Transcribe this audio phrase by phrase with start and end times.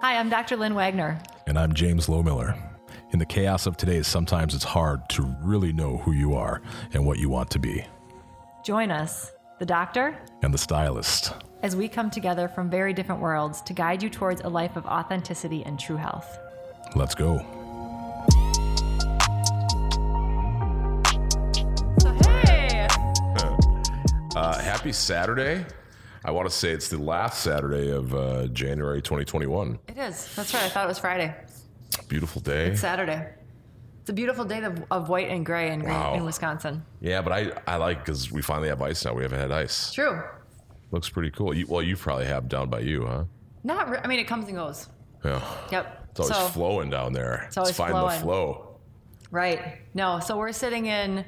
[0.00, 0.56] Hi, I'm Dr.
[0.56, 1.20] Lynn Wagner.
[1.46, 2.56] And I'm James Lowmiller.
[3.12, 6.62] In the chaos of today, sometimes it's hard to really know who you are
[6.92, 7.84] and what you want to be.
[8.64, 9.30] Join us,
[9.60, 11.32] the doctor And the stylist.
[11.62, 14.84] as we come together from very different worlds to guide you towards a life of
[14.86, 16.38] authenticity and true health.
[16.96, 17.38] Let's go.
[22.00, 22.88] So, hey!
[24.36, 25.64] Uh, happy Saturday.
[26.24, 29.78] I want to say it's the last Saturday of uh, January 2021.
[29.88, 30.34] It is.
[30.34, 30.62] That's right.
[30.62, 31.34] I thought it was Friday.
[32.08, 32.74] Beautiful day.
[32.74, 33.28] Saturday.
[34.00, 36.14] It's a beautiful day of, of white and gray in, Wow.
[36.14, 36.82] in Wisconsin.
[37.00, 39.12] Yeah, but I, I like because we finally have ice now.
[39.12, 39.92] We haven't had ice.
[39.92, 40.22] True.
[40.92, 41.54] Looks pretty cool.
[41.54, 43.24] You, well, you probably have down by you, huh?
[43.62, 43.90] Not.
[43.90, 44.88] Re- I mean, it comes and goes.
[45.24, 45.42] Yeah.
[45.72, 46.06] Yep.
[46.10, 47.44] It's always so, flowing down there.
[47.46, 48.14] It's, always find flowing.
[48.14, 48.76] the flow.
[49.30, 49.78] Right.
[49.94, 50.20] No.
[50.20, 51.24] So we're sitting in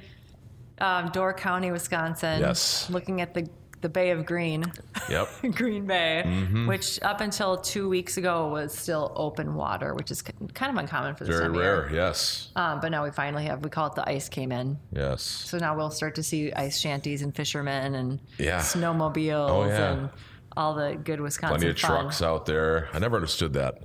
[0.78, 2.41] um, Door County, Wisconsin.
[2.41, 2.88] Yes.
[2.91, 3.48] Looking at the
[3.86, 4.64] the Bay of Green,
[5.08, 5.28] Yep.
[5.54, 6.66] Green Bay, Mm-hmm.
[6.66, 11.14] which up until two weeks ago was still open water, which is kind of uncommon
[11.14, 11.88] for this Very time of rare.
[11.88, 11.94] year.
[12.00, 12.50] Yes.
[12.56, 13.62] Um, but now we finally have.
[13.62, 14.77] We call it the ice came in.
[14.92, 15.22] Yes.
[15.22, 18.58] So now we'll start to see ice shanties and fishermen and Yeah.
[18.58, 19.92] snowmobiles Oh, yeah.
[19.92, 20.11] and
[20.56, 21.91] all the good Wisconsin Plenty of fun.
[22.02, 22.89] trucks out there.
[22.92, 23.84] I never understood that.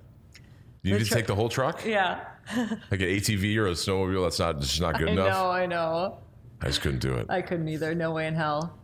[0.81, 1.86] You need to tru- take the whole truck?
[1.86, 2.22] Yeah.
[2.58, 4.23] Like an ATV or a snowmobile?
[4.23, 5.28] That's not just not good I enough.
[5.28, 5.52] know.
[5.52, 6.17] I know.
[6.59, 7.28] I just couldn't do it.
[7.30, 7.94] I couldn't either.
[7.94, 8.76] No way in hell.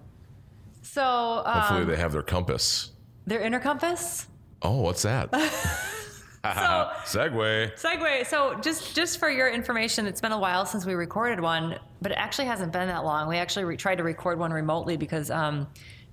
[0.92, 2.92] So Hopefully um, they have their compass.
[3.26, 4.28] their inner compass.
[4.62, 5.30] Oh, what's that?
[6.44, 7.74] Segway.
[7.80, 8.26] Segue.
[8.28, 12.12] So just just for your information, it's been a while since we recorded one, but
[12.12, 13.28] it actually hasn't been that long.
[13.28, 15.68] We actually re- tried to record one remotely because um,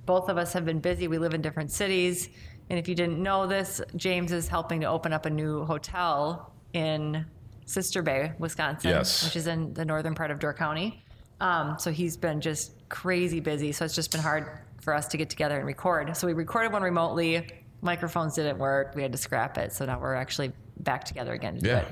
[0.07, 1.07] both of us have been busy.
[1.09, 2.29] We live in different cities,
[2.69, 6.53] and if you didn't know this, James is helping to open up a new hotel
[6.73, 7.25] in
[7.67, 9.25] Sister Bay, Wisconsin, Yes.
[9.25, 11.04] which is in the northern part of Door County.
[11.41, 13.73] Um, so he's been just crazy busy.
[13.73, 14.47] So it's just been hard
[14.81, 16.17] for us to get together and record.
[16.17, 17.49] So we recorded one remotely.
[17.83, 18.95] Microphones didn't work.
[18.95, 19.73] We had to scrap it.
[19.73, 21.59] So now we're actually back together again.
[21.59, 21.79] To Yeah.
[21.81, 21.87] it.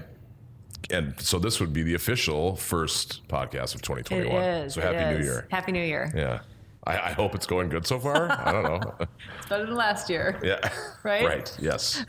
[0.90, 4.42] And so this would be the official first podcast of 2021.
[4.42, 4.74] is.
[4.74, 5.24] So it happy New.
[5.24, 5.46] Year.
[5.50, 6.10] Happy New Year.
[6.14, 6.40] Yeah.
[6.84, 8.30] I, I hope it's going good so far.
[8.30, 8.94] I don't know.
[9.38, 10.40] It's better than last year.
[10.44, 10.58] yeah.
[11.04, 11.24] Right?
[11.24, 11.56] Right.
[11.60, 12.04] Yes.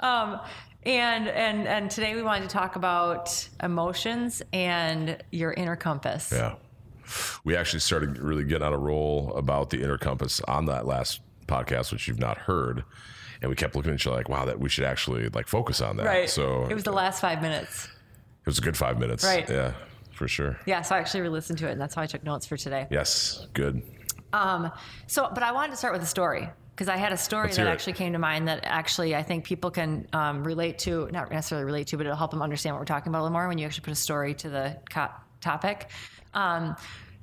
[0.00, 0.40] Um,
[0.84, 6.30] and and and today we wanted to talk about emotions and your inner compass.
[6.32, 6.54] Yeah.
[7.44, 11.20] We actually started really getting on a roll about the inner compass on that last
[11.46, 12.84] podcast, which you've not heard.
[13.42, 15.80] And we kept looking at each other like, wow, that we should actually like focus
[15.80, 16.06] on that.
[16.06, 16.30] Right.
[16.30, 17.84] So it was the last five minutes.
[17.86, 19.24] it was a good five minutes.
[19.24, 19.48] Right.
[19.48, 19.74] Yeah,
[20.12, 20.58] for sure.
[20.66, 22.86] Yeah, so I actually re-listened to it, and that's how I took notes for today.
[22.90, 23.46] Yes.
[23.52, 23.82] Good.
[24.32, 24.72] Um,
[25.06, 27.56] so, but I wanted to start with a story because I had a story that
[27.56, 27.70] hear it.
[27.70, 31.64] actually came to mind that actually I think people can um, relate to, not necessarily
[31.64, 33.56] relate to, but it'll help them understand what we're talking about a little more when
[33.56, 34.76] you actually put a story to the
[35.40, 35.90] topic.
[36.36, 36.76] Um,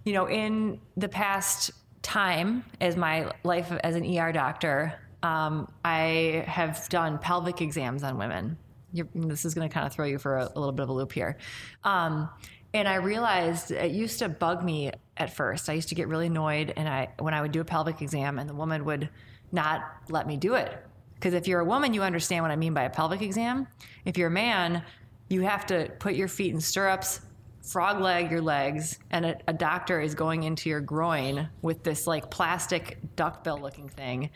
[0.03, 6.43] you know, in the past time as my life as an ER doctor, um, I
[6.47, 8.57] have done pelvic exams on women.
[8.91, 10.89] You're, this is going to kind of throw you for a, a little bit of
[10.89, 11.37] a loop here.
[11.85, 12.29] Um,
[12.73, 15.69] and I realized it used to bug me at first.
[15.69, 18.39] I used to get really annoyed, and I when I would do a pelvic exam,
[18.39, 19.09] and the woman would
[19.51, 20.75] not let me do it.
[21.13, 23.67] Because if you're a woman, you understand what I mean by a pelvic exam.
[24.05, 24.83] If you're a man,
[25.29, 27.21] you have to put your feet in stirrups,
[27.63, 32.05] frog leg your legs, and a, a doctor is going into your groin with this
[32.05, 34.29] like plastic duckbill looking thing.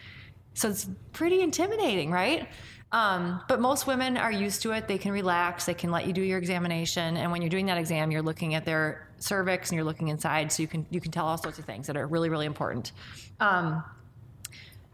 [0.53, 2.47] So it's pretty intimidating, right?
[2.91, 4.87] Um, but most women are used to it.
[4.87, 5.65] They can relax.
[5.65, 7.17] They can let you do your examination.
[7.17, 10.51] And when you're doing that exam, you're looking at their cervix and you're looking inside,
[10.51, 12.93] so you can you can tell all sorts of things that are really really important.
[13.39, 13.83] Um,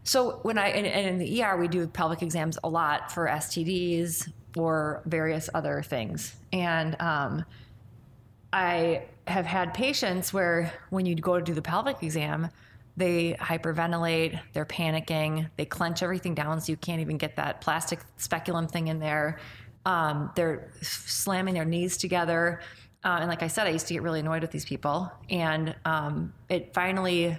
[0.02, 4.28] so when I and, in the ER we do pelvic exams a lot for STDs
[4.56, 7.44] or various other things, and um,
[8.54, 12.50] I have had patients where when you go to do the pelvic exam,
[12.96, 17.98] they hyperventilate, they're panicking, they clench everything down so you can't even get that plastic
[18.16, 19.40] speculum thing in there.
[19.84, 22.60] Um, they're slamming their knees together.
[23.02, 25.10] Uh, and like I said, I used to get really annoyed with these people.
[25.28, 27.36] And um, it finally,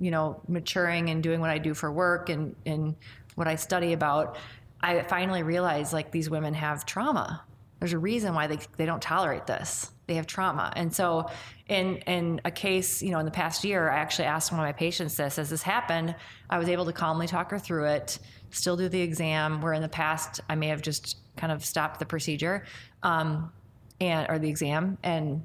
[0.00, 2.96] you know, maturing and doing what I do for work and, and
[3.36, 4.36] what I study about,
[4.80, 7.44] I finally realized like these women have trauma
[7.78, 10.72] there's a reason why they, they don't tolerate this they have trauma.
[10.76, 11.28] And so
[11.68, 14.64] in in a case you know in the past year i actually asked one of
[14.64, 16.14] my patients this as this happened?
[16.48, 18.18] I was able to calmly talk her through it
[18.50, 21.98] still do the exam where in the past i may have just kind of stopped
[21.98, 22.64] the procedure
[23.02, 23.52] um,
[24.00, 25.44] and or the exam and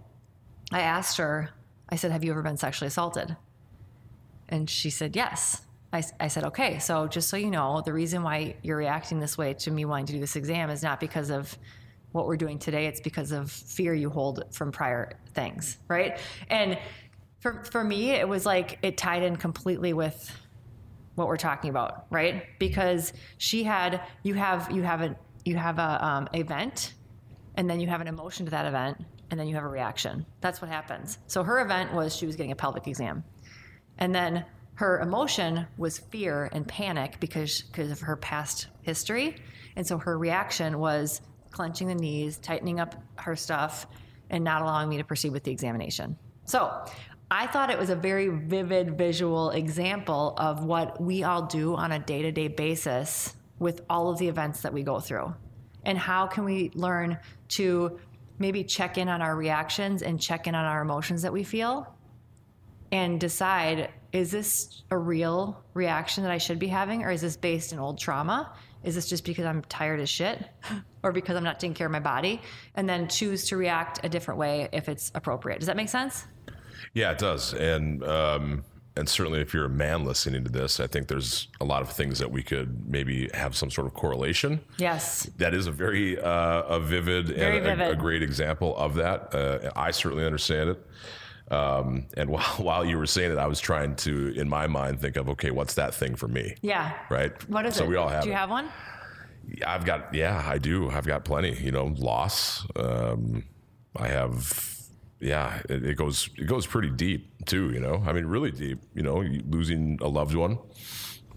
[0.72, 1.50] i asked her
[1.90, 3.36] i said have you ever been sexually assaulted?
[4.52, 5.62] And she said yes.
[5.94, 9.38] I, I said, okay, so just so you know, the reason why you're reacting this
[9.38, 11.58] way to me wanting to do this exam is not because of
[12.12, 12.88] what we're doing today.
[12.88, 16.20] It's because of fear you hold from prior things, right?
[16.50, 16.78] And
[17.40, 20.32] for, for me, it was like it tied in completely with
[21.16, 22.44] what we're talking about, right?
[22.60, 26.94] Because she had, you have, you have a, you have a um, event,
[27.56, 30.26] and then you have an emotion to that event, and then you have a reaction.
[30.40, 31.18] That's what happens.
[31.28, 33.24] So her event was she was getting a pelvic exam,
[33.98, 39.36] and then her emotion was fear and panic because because of her past history,
[39.76, 43.88] and so her reaction was clenching the knees, tightening up her stuff,
[44.30, 46.18] and not allowing me to proceed with the examination.
[46.46, 46.86] So
[47.30, 51.92] I thought it was a very vivid visual example of what we all do on
[51.92, 55.34] a day to day basis with all of the events that we go through.
[55.86, 57.18] And how can we learn
[57.50, 58.00] to
[58.40, 61.96] maybe check in on our reactions and check in on our emotions that we feel
[62.92, 67.38] and decide is this a real reaction that I should be having or is this
[67.38, 68.52] based in old trauma?
[68.84, 70.44] Is this just because I'm tired as shit
[71.04, 72.42] or because I'm not taking care of my body?
[72.76, 75.60] And then choose to react a different way if it's appropriate.
[75.60, 76.26] Does that make sense?
[76.94, 77.54] Yeah, it does.
[77.54, 78.64] And um,
[78.98, 81.90] and certainly if you're a man listening to this, I think there's a lot of
[81.90, 84.60] things that we could maybe have some sort of correlation.
[84.78, 85.30] Yes.
[85.38, 87.92] That is a very uh, a vivid Very and a- vivid.
[87.94, 89.34] A, great example of that.
[89.34, 90.88] Uh, I certainly understand it.
[91.54, 95.00] Um, and while, while you were saying it, I was trying to, in my mind,
[95.00, 96.56] think of okay, what's that thing for me?
[96.62, 96.92] Yeah.
[97.10, 97.32] Right.
[97.50, 97.90] What is so it?
[97.90, 98.24] we all have.
[98.24, 98.38] Do you it.
[98.38, 98.70] have one?
[99.66, 100.90] I've got, yeah, I do.
[100.90, 101.60] I've got plenty.
[101.62, 102.66] You know, loss.
[102.76, 103.44] Um,
[103.96, 104.78] I have,
[105.20, 105.62] yeah.
[105.70, 107.72] It, it goes, it goes pretty deep too.
[107.72, 108.80] You know, I mean, really deep.
[108.94, 110.58] You know, losing a loved one.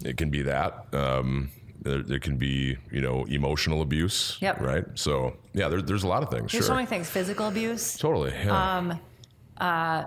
[0.05, 0.87] It can be that.
[0.95, 4.39] Um, there, there can be, you know, emotional abuse.
[4.41, 4.61] Yep.
[4.61, 4.85] Right.
[4.95, 6.53] So yeah, there, there's a lot of things.
[6.53, 6.69] There's sure.
[6.69, 7.09] so many things.
[7.09, 8.33] Physical abuse, totally.
[8.33, 10.06] Yeah.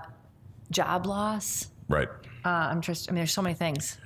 [0.71, 1.67] job loss.
[1.87, 2.09] right.
[2.43, 3.09] Uh, I'm just.
[3.09, 3.97] I mean, there's so many things.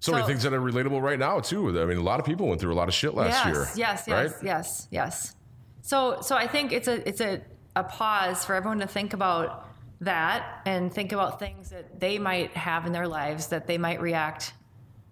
[0.00, 1.80] So, many things that are relatable right now too.
[1.80, 3.68] I mean, a lot of people went through a lot of shit last yes, year.
[3.76, 4.44] yes, yes, Right.
[4.44, 5.36] yes, yes.
[5.82, 7.42] So, so I think it's a it's a,
[7.74, 9.68] a pause for everyone to think about
[10.00, 14.00] that and think about things that they might have in their lives that they might
[14.00, 14.52] react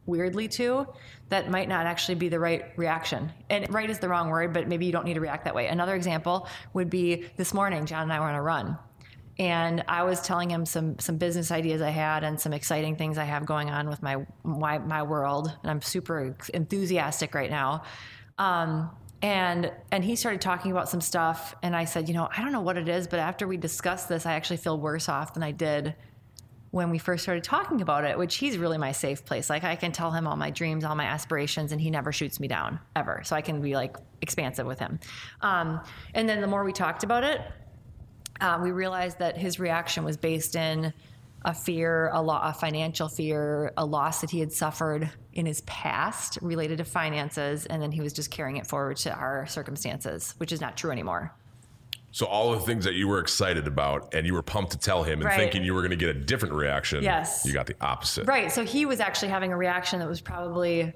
[0.06, 0.86] weirdly to
[1.30, 3.32] that might not actually be the right reaction.
[3.48, 5.68] And right is the wrong word, but maybe you don't need to react that way.
[5.68, 8.76] Another example would be this morning, John and I were on a run.
[9.38, 13.18] And I was telling him some some business ideas I had and some exciting things
[13.18, 17.82] I have going on with my my, my world, and I'm super enthusiastic right now.
[18.38, 18.90] Um,
[19.22, 22.52] and and he started talking about some stuff, and I said, you know, I don't
[22.52, 25.42] know what it is, but after we discussed this, I actually feel worse off than
[25.42, 25.94] I did
[26.70, 29.48] when we first started talking about it, which he's really my safe place.
[29.48, 32.40] Like I can tell him all my dreams, all my aspirations, and he never shoots
[32.40, 33.22] me down ever.
[33.24, 34.98] So I can be like expansive with him.
[35.40, 35.80] Um,
[36.14, 37.40] and then the more we talked about it,
[38.40, 40.92] uh, we realized that his reaction was based in
[41.44, 45.60] a fear, a, lo- a financial fear, a loss that he had suffered in his
[45.62, 50.34] past related to finances, and then he was just carrying it forward to our circumstances,
[50.38, 51.34] which is not true anymore.
[52.12, 55.02] So all the things that you were excited about and you were pumped to tell
[55.02, 55.36] him and Right.
[55.36, 57.02] thinking you were going to get a different reaction.
[57.02, 57.44] Yes.
[57.44, 58.26] You got the opposite.
[58.28, 58.52] Right.
[58.52, 60.92] So he was actually having a reaction that was probably,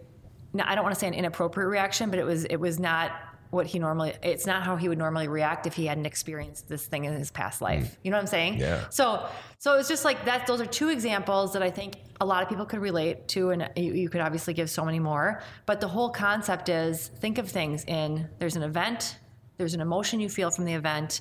[0.58, 3.10] I don't want to say an inappropriate reaction, but it was it was not
[3.50, 4.14] what he normally.
[4.22, 7.30] It's not how he would normally react if he hadn't experienced this thing in his
[7.30, 7.84] past life.
[7.84, 7.96] Mm.
[8.02, 8.58] You know what I'm saying?
[8.58, 8.88] Yeah.
[8.90, 9.26] So
[9.58, 10.46] so it's just like that.
[10.46, 13.70] Those are two examples that I think a lot of people could relate to, and
[13.76, 15.42] you, you could obviously give so many more.
[15.66, 19.18] But the whole concept is think of things in there's an event,
[19.56, 21.20] there's an emotion you feel from the event,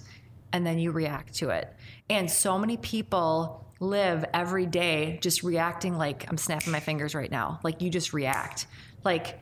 [0.53, 1.73] and then you react to it.
[2.09, 7.31] And so many people live every day just reacting like I'm snapping my fingers right
[7.31, 7.59] now.
[7.63, 8.67] Like you just react.
[9.03, 9.39] Like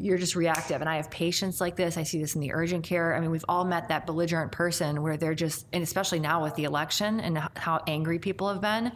[0.00, 0.80] you're just reactive.
[0.80, 1.96] And I have patients like this.
[1.96, 3.14] I see this in the urgent care.
[3.14, 6.54] I mean, we've all met that belligerent person where they're just, and especially now with
[6.54, 8.92] the election and how angry people have been,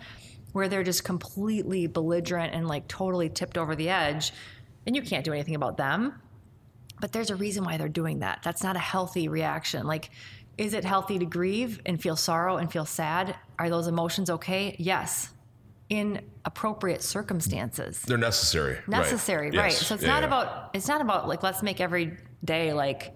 [0.52, 4.32] where they're just completely belligerent and like totally tipped over the edge.
[4.86, 6.14] And you can't do anything about them
[7.02, 8.38] but there's a reason why they're doing that.
[8.44, 9.88] That's not a healthy reaction.
[9.88, 10.10] Like,
[10.56, 13.34] is it healthy to grieve and feel sorrow and feel sad?
[13.58, 14.76] Are those emotions okay?
[14.78, 15.30] Yes,
[15.92, 18.00] in appropriate circumstances.
[18.00, 18.76] They're necessary.
[18.76, 18.88] right.
[18.88, 19.70] Necessary, right?
[19.72, 19.86] Yes.
[19.86, 20.26] So it's Yeah, not yeah.
[20.28, 23.14] about it's not about like let's make every day like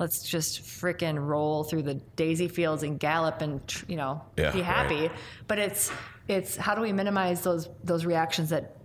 [0.00, 4.60] let's just frickin' roll through the daisy fields and gallop and you know Yeah, be
[4.62, 5.02] happy.
[5.02, 5.12] right.
[5.46, 5.92] But it's
[6.26, 8.76] it's how do we minimize those those reactions that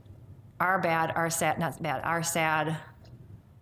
[0.60, 2.78] are bad, are sad, not bad, are sad,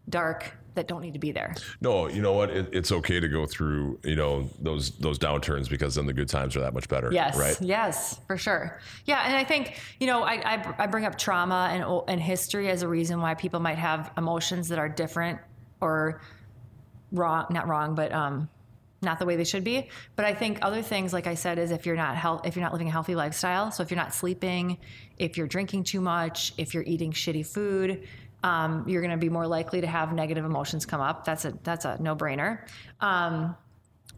[0.10, 1.54] dark that don't need to be there.
[1.82, 2.50] No, you know what?
[2.50, 6.30] It, it's okay to go through, you know, those those downturns because then the good
[6.30, 7.12] times are that much better.
[7.12, 7.38] Yes.
[7.38, 7.60] Right.
[7.62, 8.80] Yes, for sure.
[9.06, 12.70] Yeah, and I think you know I, I, I bring up trauma and and history
[12.70, 15.40] as a reason why people might have emotions that are different
[15.82, 16.22] or
[17.12, 18.50] wrong, not wrong, but um,
[19.02, 19.90] not the way they should be.
[20.16, 22.64] But I think other things, like I said, is if you're not health, if you're
[22.64, 23.72] not living a healthy lifestyle.
[23.72, 24.78] So if you're not sleeping,
[25.18, 28.08] if you're drinking too much, if you're eating shitty food.
[28.44, 31.26] Um, you're going to be more likely to have negative emotions come up.
[31.26, 32.68] That's a that's a no brainer.
[33.00, 33.56] Um,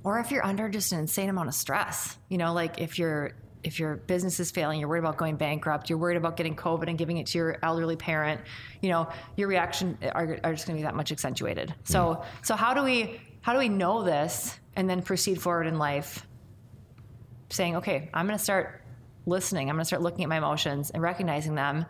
[0.03, 3.33] or if you're under just an insane amount of stress, you know, like if you're
[3.63, 6.89] if your business is failing, you're worried about going bankrupt, you're worried about getting COVID
[6.89, 8.41] and giving it to your elderly parent,
[8.81, 11.73] you know, your reaction are, are just going to be that much accentuated.
[11.85, 15.77] So, so how do we how do we know this and then proceed forward in
[15.77, 16.25] life,
[17.49, 18.81] saying, okay, I'm going to start
[19.25, 21.85] listening, I'm going to start looking at my emotions and recognizing them,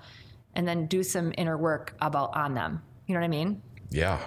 [0.56, 2.82] and then do some inner work about on them.
[3.08, 3.62] You know what I mean?
[3.90, 4.20] Yeah.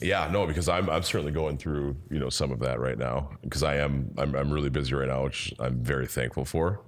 [0.00, 3.30] Yeah, no, because I'm I'm certainly going through you know some of that right now
[3.42, 6.80] because I am I'm I'm really busy right now, which I'm very thankful for.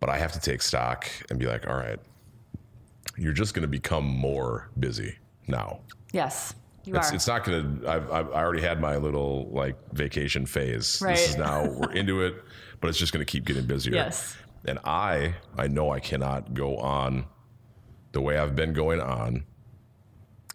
[0.00, 1.98] But I have to take stock and be like, all right,
[3.16, 5.16] you're just going to become more busy
[5.46, 5.80] now.
[6.12, 7.14] Yes, you It's, are.
[7.14, 7.88] it's not going to.
[7.90, 11.00] I've, I've I already had my little like vacation phase.
[11.00, 11.16] Right.
[11.16, 12.42] This is now we're into it,
[12.80, 13.94] but it's just going to keep getting busier.
[13.94, 14.36] Yes.
[14.66, 17.26] And I I know I cannot go on
[18.12, 19.44] the way I've been going on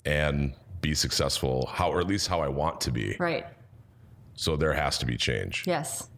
[0.05, 3.15] and be successful how or at least how I want to be.
[3.19, 3.45] right.
[4.33, 5.63] So there has to be change.
[5.67, 6.09] Yes.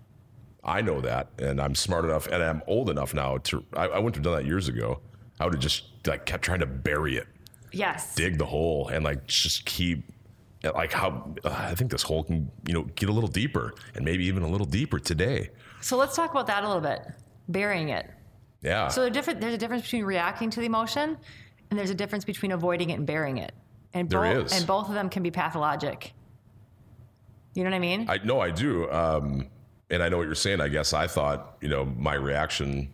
[0.63, 3.65] I know that, and I'm smart enough, and I'm old enough now to.
[3.73, 5.01] I, I wouldn't have done that years ago.
[5.39, 7.27] I would have just like kept trying to bury it,
[7.73, 8.15] Yes.
[8.15, 10.05] dig the hole, and like just keep.
[10.63, 14.05] Like how uh, I think this hole can, you know, get a little deeper, and
[14.05, 15.49] maybe even a little deeper today.
[15.81, 17.01] So let's talk about that a little bit.
[17.47, 18.09] Burying it.
[18.61, 18.87] Yeah.
[18.87, 21.17] So there's a different, there's a difference between reacting to the emotion,
[21.69, 23.51] and there's a difference between avoiding it and burying it.
[23.93, 24.57] And There both, is.
[24.57, 26.13] And both of them can be pathologic.
[27.53, 28.09] You know what I mean?
[28.09, 29.47] I know I do, um,
[29.89, 30.59] and I know what you're saying.
[30.59, 32.91] I guess I thought, you know, my reaction.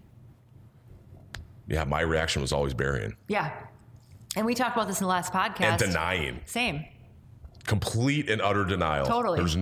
[1.67, 3.53] Yeah, my reaction was always burying yeah.
[4.35, 5.61] And we talked about this in the last podcast.
[5.61, 6.85] and denying, Same.
[7.65, 9.05] complete and utter denial.
[9.05, 9.39] Totally.
[9.39, 9.55] There's,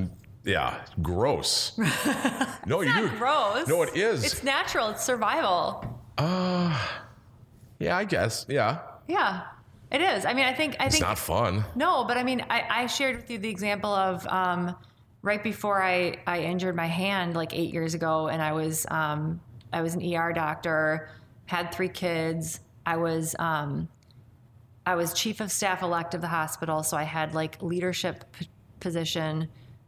[0.48, 1.77] yeah, gross.
[2.66, 3.10] no, you do.
[3.18, 3.68] Gross.
[3.68, 4.24] No, it is.
[4.24, 4.89] It's natural.
[4.89, 6.01] It's survival.
[6.18, 8.46] yeah, I guess.
[8.50, 9.44] Yeah, Yeah.
[9.89, 10.25] It is.
[10.25, 11.63] I mean, I think I it's think not fun.
[11.74, 14.75] No, but I mean, I, I shared with you the example of um,
[15.22, 19.39] right before I, I injured my hand like eight years ago, and I was um,
[19.72, 21.10] I was an ER doctor,
[21.46, 22.60] had three kids.
[22.86, 23.88] I was um,
[24.86, 28.50] I was chief of staff elect of the hospital, so I had like leadership p-
[28.82, 29.48] position.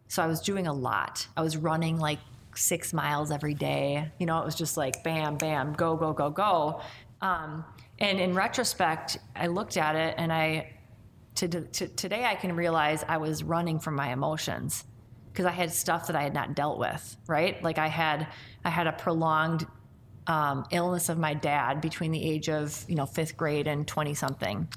[0.10, 1.26] So I was doing a lot.
[1.38, 2.20] I was running like
[2.56, 4.12] six miles every day.
[4.18, 6.82] You know, it was just like bam, bam, go, go, go, go.
[7.22, 7.64] Um,
[8.00, 10.74] and in retrospect, I looked at it and I
[11.36, 14.84] to, to, today I can realize I was running from my emotions
[15.32, 17.62] because I had stuff that I had not dealt with, right?
[17.64, 18.28] Like I had
[18.66, 19.66] I had a prolonged
[20.28, 24.16] um, illness of my dad between the age of you know fifth grade and twenty
[24.16, 24.68] something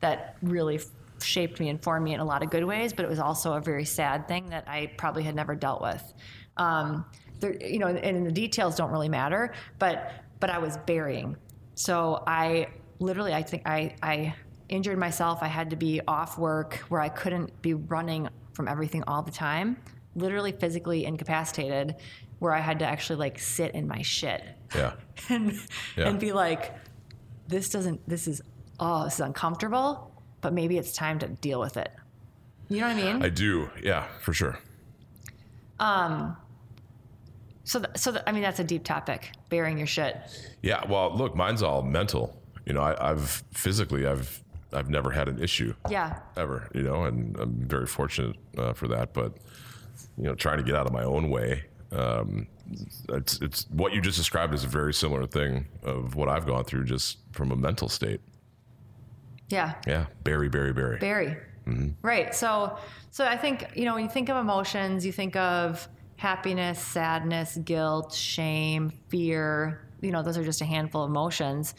[0.00, 0.80] that really
[1.22, 3.54] shaped me and formed me in a lot of good ways, but it was also
[3.54, 6.14] a very sad thing that I probably had never dealt with.
[6.56, 7.04] Um,
[7.40, 11.36] there, you know, and the details don't really matter, but but I was burying.
[11.74, 14.34] So I literally, I think I I
[14.68, 15.38] injured myself.
[15.42, 19.30] I had to be off work where I couldn't be running from everything all the
[19.30, 19.76] time.
[20.16, 21.94] Literally physically incapacitated,
[22.40, 24.42] where I had to actually like sit in my shit
[24.74, 24.94] Yeah,
[25.28, 25.52] and
[25.96, 26.08] Yeah.
[26.08, 26.74] and be like,
[27.46, 28.06] this doesn't.
[28.08, 28.42] This is
[28.80, 30.10] oh, this is uncomfortable,
[30.40, 31.90] but maybe it's time to deal with it.
[32.68, 33.22] You know what I mean?
[33.22, 33.70] I do.
[33.82, 34.58] Yeah, for sure.
[35.80, 36.36] Um,
[37.64, 39.32] so, th- so th- I mean, that's a deep topic.
[39.48, 40.16] Bearing your shit.
[40.62, 40.84] Yeah.
[40.88, 42.40] Well, look, mine's all mental.
[42.66, 44.42] You know, I, I've physically, I've,
[44.72, 46.18] I've never had an issue Yeah.
[46.36, 46.68] ever.
[46.74, 49.14] You know, and I'm very fortunate uh, for that.
[49.14, 49.34] But
[50.16, 51.64] you know, trying to get out of my own way.
[51.92, 52.46] Um,
[53.08, 56.64] it's, it's what you just described is a very similar thing of what I've gone
[56.64, 58.20] through just from a mental state.
[59.48, 59.74] Yeah.
[59.86, 60.98] Yeah, Barry, Barry, Barry.
[60.98, 61.36] Barry.
[61.66, 61.90] Mm-hmm.
[62.02, 62.34] Right.
[62.34, 62.78] So,
[63.10, 65.86] so I think you know when you think of emotions, you think of
[66.16, 69.88] happiness, sadness, guilt, shame, fear.
[70.00, 71.74] You know, those are just a handful of emotions.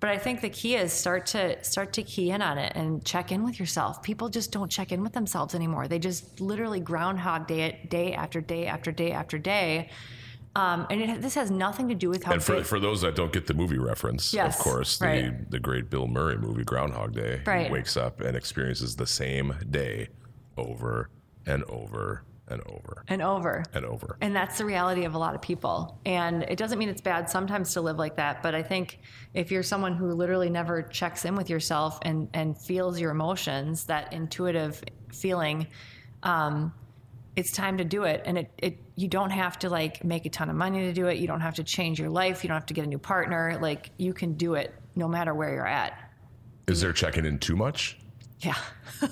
[0.00, 3.04] But I think the key is start to start to key in on it and
[3.04, 4.02] check in with yourself.
[4.02, 5.88] People just don't check in with themselves anymore.
[5.88, 9.90] They just literally groundhog day day after day after day after day.
[10.56, 13.16] Um, and it, this has nothing to do with how And for, for those that
[13.16, 15.50] don't get the movie reference, Yes, of course, the, right.
[15.50, 17.70] the great Bill Murray movie, Groundhog Day, he Right.
[17.72, 20.08] wakes up and experiences the same day
[20.56, 21.10] over
[21.46, 23.64] and over and over and over.
[23.72, 24.16] and over.
[24.20, 25.98] And that's the reality of a lot of people.
[26.04, 28.42] And it doesn't mean it's bad sometimes to live like that.
[28.42, 29.00] But I think
[29.32, 33.84] if you're someone who literally never checks in with yourself and, and feels your emotions,
[33.86, 35.66] that intuitive feeling,
[36.22, 36.72] um,
[37.36, 38.22] it's time to do it.
[38.24, 41.06] And it, it you don't have to like make a ton of money to do
[41.08, 41.18] it.
[41.18, 42.44] You don't have to change your life.
[42.44, 43.58] You don't have to get a new partner.
[43.60, 45.98] Like you can do it no matter where you're at.
[46.68, 47.98] Is there checking in too much?
[48.40, 48.56] Yeah.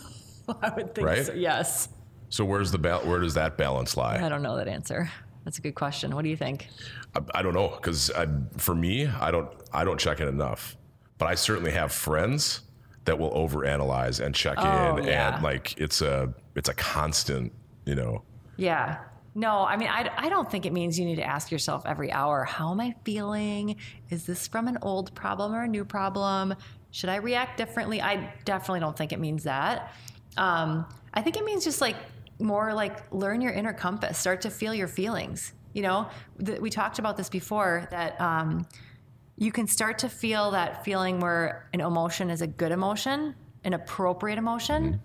[0.63, 1.27] I would think Right?
[1.27, 1.33] so.
[1.33, 1.89] Yes.
[2.29, 4.25] So where's the ba- where does that balance lie?
[4.25, 5.11] I don't know that answer.
[5.45, 6.15] That's a good question.
[6.15, 6.69] What do you think?
[7.15, 8.11] I, I don't know because
[8.57, 10.77] for me, I don't I don't check in enough,
[11.19, 12.61] but I certainly have friends
[13.05, 15.35] that will overanalyze and check Oh, in, yeah.
[15.35, 17.53] and like it's a it's a constant,
[17.85, 18.23] you know.
[18.57, 18.99] Yeah.
[19.35, 22.13] No, I mean, I, I don't think it means you need to ask yourself every
[22.13, 23.77] hour, how am I feeling?
[24.11, 26.55] Is this from an old problem or a new problem?
[26.91, 28.03] Should I react differently?
[28.03, 29.95] I definitely don't think it means that.
[30.37, 30.85] Um,
[31.15, 31.97] I think it means just like
[32.39, 35.55] more like learn your inner compass, start to feel your feelings.
[35.73, 36.09] You know,
[36.45, 38.67] th- we talked about this before that um,
[39.39, 43.35] you can start to feel that feeling where an emotion is a good emotion,
[43.65, 45.01] an appropriate emotion,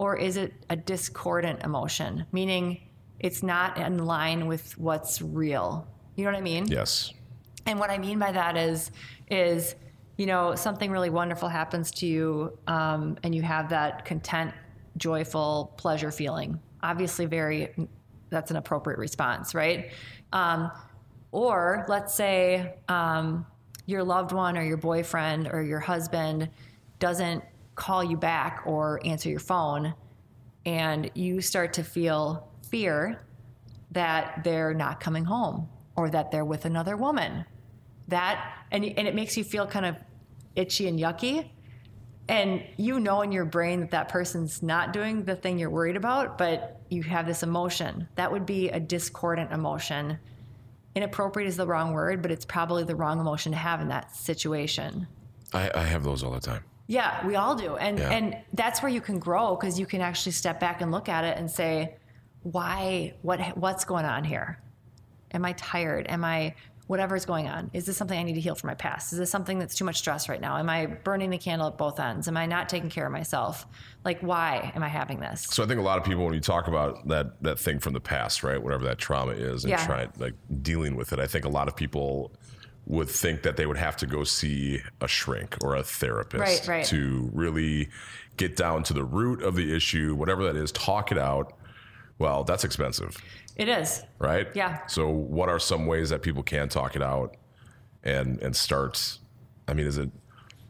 [0.00, 2.80] or is it a discordant emotion, meaning
[3.18, 5.86] it's not in line with what's real.
[6.16, 6.66] You know what I mean?
[6.68, 7.12] Yes.
[7.66, 8.92] And what I mean by that is,
[9.30, 9.74] is
[10.16, 14.54] you know, something really wonderful happens to you, um, and you have that content,
[14.96, 16.58] joyful, pleasure feeling.
[16.82, 17.74] Obviously, very
[18.30, 19.90] that's an appropriate response, right?
[20.32, 20.70] Um,
[21.30, 23.44] or let's say um,
[23.84, 26.48] your loved one or your boyfriend or your husband
[27.00, 27.44] doesn't
[27.80, 29.94] call you back or answer your phone,
[30.64, 33.22] and you start to feel fear
[33.90, 37.44] that they're not coming home or that they're with another woman.
[38.08, 39.96] That and and it makes you feel kind of
[40.54, 41.48] itchy and yucky.
[42.28, 45.96] And you know in your brain that that person's not doing the thing you're worried
[45.96, 48.06] about, but you have this emotion.
[48.14, 50.18] That would be a discordant emotion.
[50.94, 54.14] Inappropriate is the wrong word, but it's probably the wrong emotion to have in that
[54.14, 55.08] situation.
[55.52, 56.62] I, I have those all the time.
[56.90, 57.76] Yeah, we all do.
[57.76, 58.10] And Yeah.
[58.10, 61.22] and that's where you can grow because you can actually step back and look at
[61.22, 61.94] it and say,
[62.42, 64.58] why what what's going on here?
[65.32, 66.06] Am I tired?
[66.08, 66.56] Am I
[66.88, 67.70] whatever's going on?
[67.72, 69.12] Is this something I need to heal from my past?
[69.12, 70.56] Is this something that's too much stress right now?
[70.56, 72.26] Am I burning the candle at both ends?
[72.26, 73.68] Am I not taking care of myself?
[74.04, 75.42] Like why am I having this?
[75.42, 77.92] So I think a lot of people, when you talk about that that thing from
[77.92, 79.86] the past, right, whatever that trauma is, and Yeah.
[79.86, 82.32] try like dealing with it, I think a lot of people
[82.86, 86.68] would think that they would have to go see a shrink or a therapist Right,
[86.68, 86.84] right.
[86.86, 87.88] to really
[88.36, 91.52] get down to the root of the issue, whatever that is, talk it out.
[92.18, 93.16] Well, that's expensive,
[93.56, 94.02] It is.
[94.18, 94.48] right?
[94.54, 94.84] Yeah.
[94.86, 97.36] So, what are some ways that people can talk it out
[98.02, 99.18] and and start?
[99.68, 100.10] I mean, is it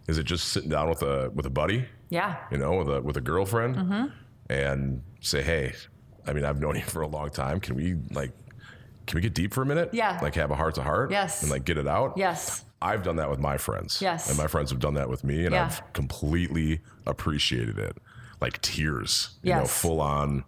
[0.09, 1.87] is it just sitting down with a with a buddy?
[2.11, 2.37] Yeah.
[2.51, 4.07] you know, with a with a girlfriend, Mm-hmm.
[4.51, 5.73] and say, hey,
[6.27, 7.61] I mean, I've known you for a long time.
[7.61, 8.33] Can we like,
[9.11, 9.91] can we get deep for a minute?
[9.93, 10.19] Yeah.
[10.23, 11.11] like have a heart to heart.
[11.11, 11.43] Yes.
[11.43, 12.15] and like get it out.
[12.17, 12.65] Yes.
[12.81, 14.01] I've done that with my friends.
[14.01, 14.29] Yes.
[14.29, 15.67] and my friends have done that with me, and Yeah.
[15.67, 17.99] I've completely appreciated it.
[18.41, 20.45] Like tears, you know, full on.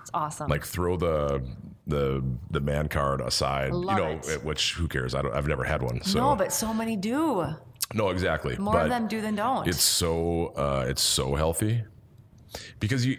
[0.00, 0.48] It's awesome.
[0.48, 1.42] Like throw the
[1.86, 3.72] the the man card aside.
[3.72, 4.44] Love you know, it.
[4.44, 5.14] which who cares?
[5.14, 5.34] I don't.
[5.34, 6.02] I've never had one.
[6.04, 7.44] So no, but so many do.
[7.92, 8.56] no, exactly.
[8.56, 9.66] More but of them do than don't.
[9.68, 11.82] it's so uh, it's so healthy
[12.80, 13.18] because you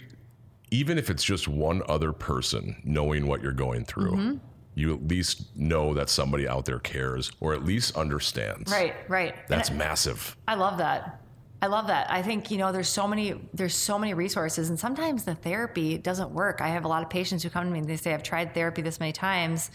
[0.72, 4.38] even if it's just one other person knowing what you're going through Mm-hmm.
[4.76, 9.34] You at least know that somebody out there cares or at least understands right, right.
[9.34, 11.22] And that's massive I love that.
[11.62, 12.12] I love that.
[12.12, 15.98] I think you know there's so many there's so many resources and sometimes the therapy
[15.98, 16.62] doesn't work.
[16.62, 18.54] I have a lot of patients who come to me and they say I've tried
[18.54, 19.72] therapy this many times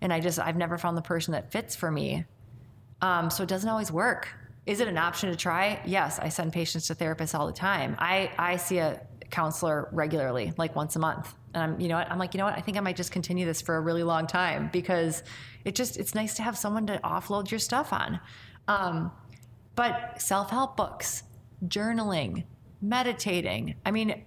[0.00, 2.24] and I just I've never found the person that fits for me.
[3.02, 4.28] Um, so it doesn't always work.
[4.64, 5.80] Is it an option to try?
[5.84, 7.96] Yes, I send patients to therapists all the time.
[7.98, 11.34] I I see a counselor regularly, like once a month.
[11.54, 12.10] And I'm, you know what?
[12.10, 12.56] I'm like, you know what?
[12.56, 15.22] I think I might just continue this for a really long time because
[15.64, 18.20] it just it's nice to have someone to offload your stuff on.
[18.68, 19.12] Um,
[19.74, 21.22] but self-help books,
[21.66, 22.44] journaling,
[22.80, 23.76] meditating.
[23.84, 24.24] I mean,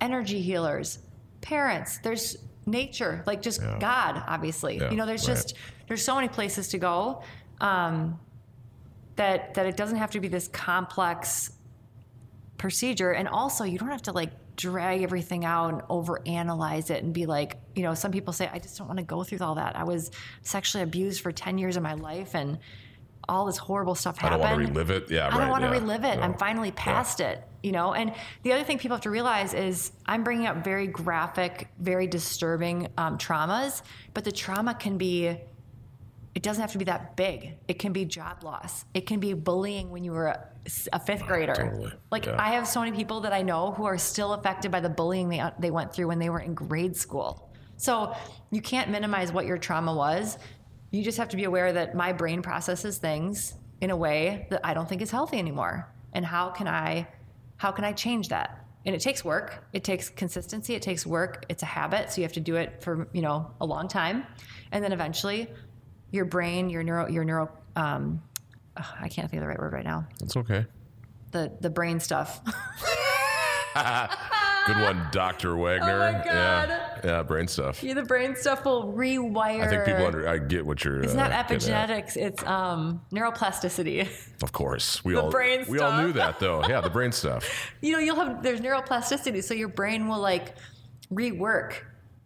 [0.00, 0.98] energy healers,
[1.40, 1.98] parents.
[1.98, 3.78] There's nature, like just Yeah.
[3.78, 4.78] God, obviously.
[4.78, 5.34] Yeah, you know, there's right.
[5.34, 5.54] just
[5.88, 7.22] there's so many places to go
[7.60, 8.18] um,
[9.16, 11.52] that that it doesn't have to be this complex
[12.60, 17.14] procedure, and also you don't have to like drag everything out and overanalyze it and
[17.14, 19.54] be like, you know, some people say, I just don't want to go through all
[19.54, 19.76] that.
[19.76, 20.10] I was
[20.42, 22.58] sexually abused for ten years of my life, and
[23.28, 24.42] all this horrible stuff happened.
[24.42, 26.18] i don't want to relive it yeah I don't want to relive it.
[26.18, 27.94] I'm finally past it, you know?
[27.94, 32.08] And the other thing people have to realize is I'm bringing up very graphic, very
[32.08, 33.82] disturbing um, traumas,
[34.14, 35.36] but the trauma can be,
[36.34, 37.56] it doesn't have to be that big.
[37.66, 38.84] It can be job loss.
[38.94, 40.46] It can be bullying when you were a,
[40.92, 41.54] a fifth grader.
[41.54, 41.92] totally.
[42.10, 42.36] Like Yeah.
[42.38, 45.28] I have so many people that I know who are still affected by the bullying
[45.28, 47.50] they, uh, they went through when they were in grade school.
[47.76, 48.14] So
[48.50, 50.38] you can't minimize what your trauma was.
[50.92, 54.60] You just have to be aware that my brain processes things in a way that
[54.62, 55.92] I don't think is healthy anymore.
[56.12, 57.08] And how can I
[57.56, 58.64] how can I change that?
[58.86, 59.64] And it takes work.
[59.72, 60.74] It takes consistency.
[60.74, 61.44] It takes work.
[61.48, 64.26] It's a habit, so you have to do it for you know a long time,
[64.72, 65.48] and then eventually,
[66.10, 67.50] your brain, your neuro, your neuro.
[67.76, 68.22] Um,
[68.76, 70.06] ugh, I can't think of the right word right now.
[70.22, 70.66] it's okay
[71.32, 72.40] The the brain stuff.
[74.66, 76.68] good one dr wagner Oh my God.
[76.68, 79.62] yeah yeah brain stuff yeah, the brain stuff will rewire.
[79.62, 82.16] i think people under i get what you're It's uh, not epigenetics.
[82.16, 84.08] It's um, neuroplasticity.
[84.42, 87.48] of course we The all brain we all knew that though yeah the brain stuff
[87.80, 90.54] you know, you'll have there's neuroplasticity, so your brain will like
[91.12, 91.74] rework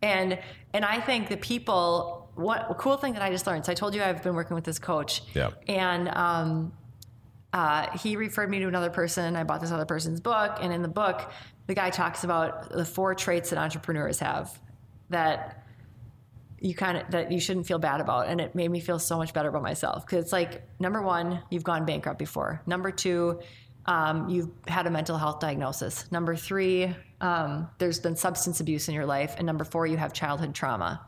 [0.03, 0.39] And
[0.73, 3.65] and I think the people what a cool thing that I just learned.
[3.65, 5.23] So I told you I've been working with this coach.
[5.35, 5.51] Yeah.
[5.69, 6.73] And um
[7.55, 9.37] uh, he referred me to another person.
[9.37, 11.31] I bought this other person's book, and in the book,
[11.69, 14.59] the guy talks about the four traits that entrepreneurs have
[15.11, 15.65] that
[16.59, 19.17] you kind of that you shouldn't feel bad about, and it made me feel so
[19.17, 22.61] much better about myself because it's like number one, you've gone bankrupt before.
[22.67, 23.41] Number two,
[23.87, 26.11] um, you've had a mental health diagnosis.
[26.11, 30.13] Number three, um, there's been substance abuse in your life, and number four, you have
[30.13, 31.07] childhood trauma.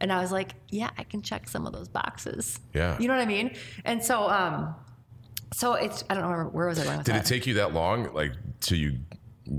[0.00, 2.60] And I was like, yeah, I can check some of those boxes.
[2.74, 2.98] Yeah.
[2.98, 3.56] you know what I mean.
[3.84, 4.74] And so, um,
[5.52, 7.24] so it's I don't know where, was I going Did that.
[7.24, 8.98] it take you that long, like, till you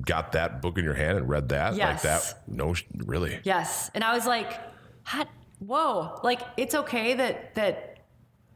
[0.02, 1.76] got that book in your hand and read that?
[1.76, 1.96] Yes.
[1.96, 2.44] Like that?
[2.48, 3.40] No, really.
[3.44, 3.90] Yes.
[3.96, 4.60] And I was like,
[5.04, 5.28] hot,
[5.60, 8.00] whoa, like it's okay that, that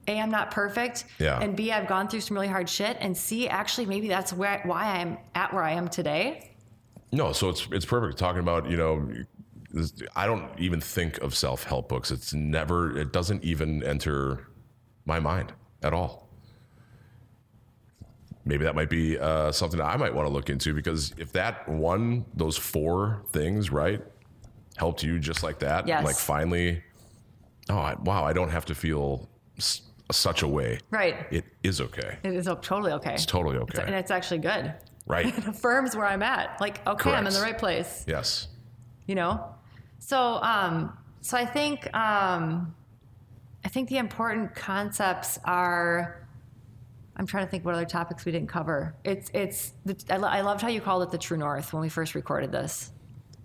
[0.08, 1.06] A, I'm not perfect.
[1.20, 1.40] Yeah.
[1.40, 2.98] And B, I've gone through some really hard shit.
[3.00, 6.52] And C, actually, maybe that's where, why I'm at where I am today.
[7.14, 9.06] No, so it's it's perfect talking about you know.
[10.16, 12.12] I don't even think of self help books.
[12.12, 12.98] It's never.
[12.98, 14.48] It doesn't even enter
[15.06, 15.54] my mind
[15.84, 16.28] at all.
[18.44, 21.32] Maybe that might be uh, something that I might want to look into because if
[21.34, 24.02] that one, those four things, right,
[24.78, 26.04] helped you just like that, Yes.
[26.04, 26.84] like finally,
[27.70, 29.30] oh I, wow, I don't have to feel
[29.60, 30.80] s- such a way.
[30.90, 31.28] Right.
[31.30, 32.18] It is okay.
[32.24, 33.14] It is totally okay.
[33.14, 33.84] It's totally okay.
[33.84, 34.74] And it's actually good.
[35.06, 35.26] right.
[35.38, 36.60] It affirms where I'm at.
[36.60, 38.04] Like, okay, I'm in the right place.
[38.08, 38.48] yes.
[39.06, 39.54] you know
[40.04, 42.74] so um so i think um
[43.64, 46.28] i think the important concepts are
[47.18, 48.96] i'm trying to think what other topics we didn't cover.
[49.04, 51.82] It's it's the, I, lo- I loved how you called it the true north when
[51.82, 52.92] we first recorded this.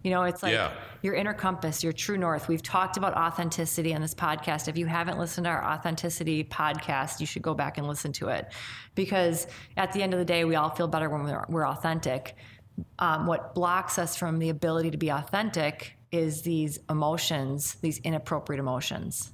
[0.02, 0.72] You know it's like Yeah.
[1.02, 2.46] your inner compass your true north.
[2.48, 4.68] We've talked about authenticity on this podcast.
[4.68, 8.28] If you haven't listened to our authenticity podcast you should go back and listen to
[8.28, 8.50] it.
[8.94, 12.36] Because at the end of the day we all feel better when we're, we're authentic.
[13.00, 18.58] Um, what blocks us from the ability to be authentic is these emotions, these inappropriate
[18.58, 19.32] emotions.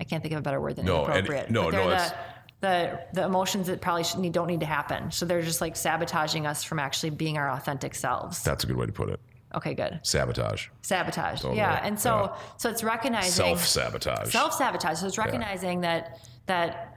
[0.00, 1.50] I can't think of a better word than No, and- inappropriate.
[1.50, 2.14] no, but no, the,
[2.60, 5.10] the the emotions that probably should need, don't need to happen.
[5.10, 8.42] So they're just like sabotaging us from actually being our authentic selves.
[8.42, 9.20] That's a good way to put it.
[9.54, 10.00] Okay, good.
[10.02, 10.68] Sabotage.
[10.82, 11.40] Sabotage.
[11.40, 11.58] Totally.
[11.58, 12.40] Yeah, and so Yeah.
[12.56, 14.32] so it's recognizing Self sabotage.
[14.32, 14.98] self sabotage.
[14.98, 16.95] So it's recognizing that that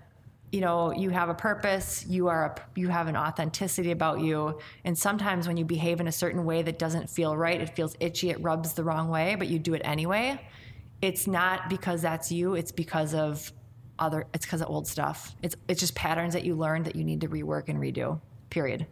[0.52, 4.60] you know you have a purpose, you are a, you have an authenticity about you,
[4.84, 7.96] and sometimes when you behave in a certain way that doesn't feel right, it feels
[8.00, 10.40] itchy, it rubs the wrong way, but you do it anyway.
[11.02, 12.56] It's not because that's you.
[12.56, 13.52] It's because of
[14.00, 14.26] other.
[14.34, 15.36] It's because of old stuff.
[15.42, 18.20] It's it's just patterns that you learned that you need to rework and redo.
[18.50, 18.88] Period.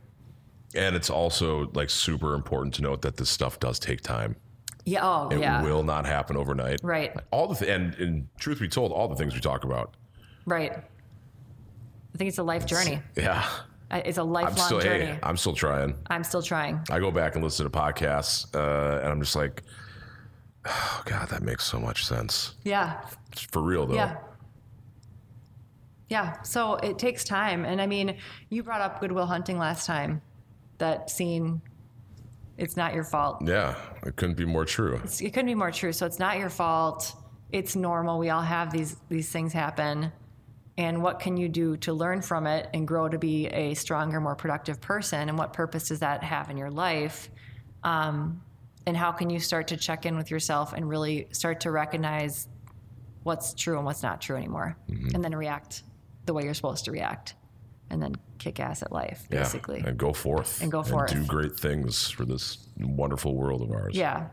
[0.75, 4.35] And it's also like super important to note that this stuff does take time.
[4.85, 4.99] Yeah.
[5.03, 5.37] Oh, yeah.
[5.37, 5.63] It yeah.
[5.63, 6.79] will not happen overnight.
[6.83, 7.13] Right.
[7.31, 9.95] All the th- and, and truth be told, all the things we talk about.
[10.45, 10.77] Right.
[12.17, 12.99] I think it's a life journey.
[13.15, 13.47] Yeah.
[13.91, 15.05] Uh, It's a I'm lifelong still journey.
[15.05, 15.93] hey, I'm still trying.
[16.09, 16.81] I'm still trying.
[16.89, 19.61] I go back and listen to podcasts, uh, and I'm just like,
[20.65, 22.55] oh god, that makes so much sense.
[22.63, 23.01] Yeah.
[23.51, 23.93] For real though.
[23.93, 24.17] Yeah.
[26.09, 26.41] Yeah.
[26.41, 27.65] So it takes time.
[27.65, 28.17] And I mean,
[28.49, 30.23] you brought up Good Will Hunting last time.
[30.79, 31.61] That scene,
[32.57, 33.43] it's not your fault.
[33.45, 33.75] Yeah,
[34.07, 34.95] it couldn't be more true.
[34.95, 35.91] It's- It couldn't be more true.
[35.93, 37.15] So it's not your fault.
[37.51, 38.17] It's normal.
[38.17, 40.11] We all have these these things happen.
[40.77, 44.21] And what can you do to learn from it and grow to be a stronger,
[44.21, 45.27] more productive person?
[45.27, 47.29] And what purpose does that have in your life?
[47.83, 48.41] Um,
[48.85, 52.47] and how can you start to check in with yourself and really start to recognize
[53.23, 55.83] what's true and what's not true anymore, and then react
[56.25, 57.35] the way you're supposed to react,
[57.89, 59.79] and then kick ass at life, Yeah, basically.
[59.85, 61.11] and go forth And go forth.
[61.11, 63.95] do great things for this wonderful world of ours.
[63.95, 64.27] Yeah.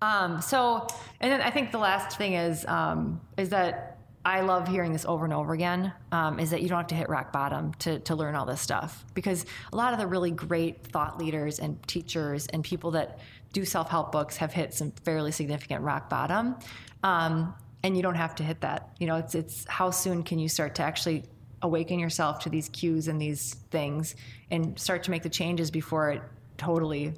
[0.00, 0.86] Um, so,
[1.20, 3.91] and then I think the last thing is um, is that
[4.24, 5.92] I love hearing this over and over again.
[6.12, 8.60] Um, is that you don't have to hit rock bottom to to learn all this
[8.60, 13.18] stuff because a lot of the really great thought leaders and teachers and people that
[13.52, 16.56] do self help books have hit some fairly significant rock bottom.
[17.02, 18.90] Um, and you don't have to hit that.
[19.00, 21.24] You know, it's it's how soon can you start to actually
[21.62, 24.14] awaken yourself to these cues and these things
[24.50, 26.22] and start to make the changes before it
[26.58, 27.14] totally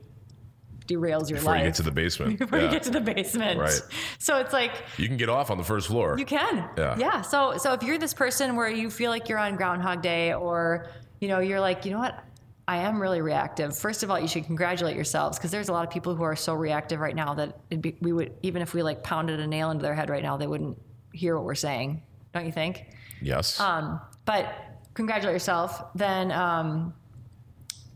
[0.87, 2.39] derails your Before life Before you get to the basement.
[2.39, 2.65] before yeah.
[2.67, 3.59] you get to the basement.
[3.61, 3.81] Right.
[4.19, 6.17] So it's like You can get off on the first floor.
[6.19, 6.69] you can.
[6.77, 6.97] Yeah.
[6.99, 7.21] Yeah.
[7.23, 10.89] So so if you're this person where you feel like you're on Groundhog Day, or
[11.21, 12.23] you know you're like, you know what,
[12.67, 13.77] I am really reactive.
[13.77, 16.37] First of all, you should congratulate yourselves because there's a lot of people who are
[16.37, 19.47] so reactive right now that it'd be, we would even if we like pounded a
[19.47, 20.79] nail into their head right now, they wouldn't
[21.13, 22.03] hear what we're saying.
[22.33, 22.87] Don't you think?
[23.21, 23.61] yes.
[23.61, 24.55] Um, but
[24.95, 25.83] congratulate yourself.
[25.95, 26.95] Then um,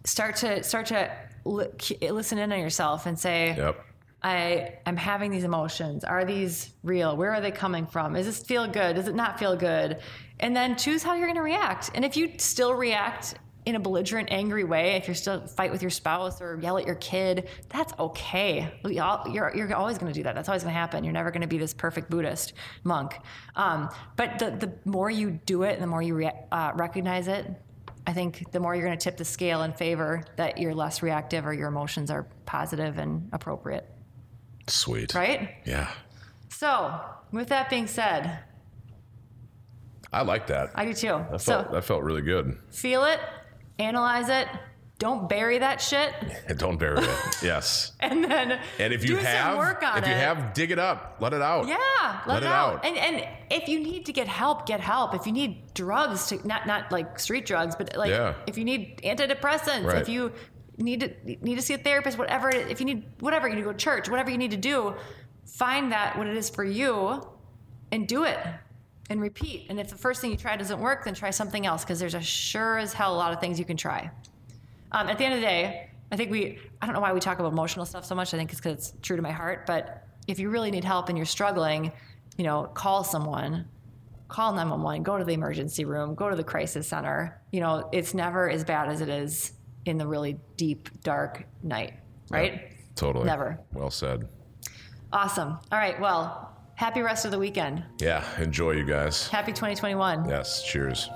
[0.04, 1.10] start to start to
[1.48, 3.84] li- listen in on yourself and say, yep.
[4.22, 6.02] I am having these emotions.
[6.04, 7.16] Are these real?
[7.16, 8.14] Where are they coming from?
[8.14, 8.96] Does this feel good?
[8.96, 10.00] Does it not feel good?
[10.40, 11.90] And then choose how you're going to react.
[11.94, 13.34] And if you still react
[13.64, 16.86] in a belligerent, angry way, if you're still fight with your spouse or yell at
[16.86, 18.72] your kid, that's okay.
[19.00, 20.34] All, you're, you're always going to do that.
[20.34, 21.04] That's always going to happen.
[21.04, 23.18] You're never going to be this perfect Buddhist monk.
[23.56, 27.28] Um, but the, the more you do it and the more you re- uh, recognize
[27.28, 27.46] it,
[28.08, 31.02] I think the more you're going to tip the scale in favor that you're less
[31.02, 33.86] reactive or your emotions are positive and appropriate.
[34.66, 35.12] Sweet.
[35.12, 35.50] Right?
[35.66, 35.90] Yeah.
[36.48, 36.98] So,
[37.32, 38.38] with that being said,
[40.10, 40.70] I like that.
[40.74, 41.22] I do too.
[41.30, 42.56] That so, that felt really good.
[42.70, 43.20] feel it,
[43.78, 44.48] analyze it,
[44.98, 46.12] don't bury that shit,
[46.56, 47.42] don't bury it.
[47.42, 47.92] yes.
[48.00, 50.08] and then And if you do have, work on if it.
[50.08, 51.16] you have, dig it up.
[51.20, 51.68] Let it out.
[51.68, 51.76] yeah,
[52.26, 52.74] let, Let it, it out.
[52.76, 52.84] out.
[52.84, 55.14] And and if you need to get help, get help.
[55.14, 58.34] If you need drugs to not not like street drugs, but like Yeah.
[58.46, 60.02] if you need antidepressants, Right.
[60.02, 60.32] if you
[60.78, 61.10] need to
[61.44, 62.50] need to see a therapist, whatever.
[62.50, 64.94] If you need whatever, you need to go to church, whatever you need to do,
[65.46, 67.22] find that what it is for you,
[67.92, 68.38] and do it.
[69.10, 69.66] And repeat.
[69.70, 72.14] And if the first thing you try doesn't work, then try something else because there's
[72.14, 74.10] a sure as hell a lot of things you can try.
[74.92, 77.20] Um, at the end of the day, I think we, I don't know why we
[77.20, 78.32] talk about emotional stuff so much.
[78.32, 79.66] I think it's because it's true to my heart.
[79.66, 81.92] But if you really need help and you're struggling,
[82.36, 83.66] you know, call someone,
[84.28, 87.40] call 911, go to the emergency room, go to the crisis center.
[87.50, 89.52] You know, it's never as bad as it is
[89.84, 91.94] in the really deep, dark night,
[92.30, 92.52] right?
[92.52, 92.72] Yep.
[92.94, 93.26] Totally.
[93.26, 93.58] Never.
[93.72, 94.28] Well said.
[95.12, 95.58] Awesome.
[95.72, 95.98] All right.
[96.00, 97.84] Well, happy rest of the weekend.
[98.00, 98.24] Yeah.
[98.40, 99.28] Enjoy, you guys.
[99.28, 100.28] Happy 2021.
[100.28, 100.62] Yes.
[100.64, 101.08] Cheers.